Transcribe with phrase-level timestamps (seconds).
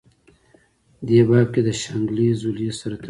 [1.07, 2.99] دې باب کې دَشانګلې ضلعې سره تړلي